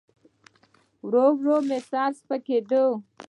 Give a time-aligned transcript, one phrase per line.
[1.05, 2.83] ورو ورو مې سر سپکېده.